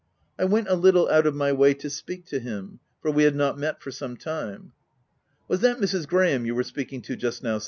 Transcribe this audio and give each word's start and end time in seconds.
I 0.39 0.45
went 0.45 0.67
a 0.67 0.73
little 0.73 1.07
out 1.11 1.27
of 1.27 1.35
my 1.35 1.51
way 1.51 1.75
to 1.75 1.87
speak 1.87 2.25
to 2.29 2.39
him; 2.39 2.79
for 3.03 3.11
we 3.11 3.21
had 3.21 3.35
not 3.35 3.59
met 3.59 3.83
for 3.83 3.91
some 3.91 4.17
time." 4.17 4.71
Was 5.47 5.59
that 5.61 5.77
Mrs. 5.77 6.07
Graham 6.07 6.43
you 6.43 6.55
were 6.55 6.63
speaking 6.63 7.03
to 7.03 7.15
just 7.15 7.43
now 7.43 7.59